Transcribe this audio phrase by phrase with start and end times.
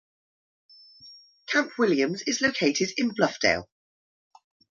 [1.45, 3.67] Camp Williams is located in Bluffdale.